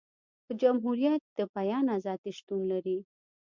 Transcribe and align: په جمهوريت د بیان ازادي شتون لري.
په 0.45 0.51
جمهوريت 0.61 1.21
د 1.37 1.39
بیان 1.55 1.85
ازادي 1.97 2.31
شتون 2.37 2.61
لري. 2.71 2.97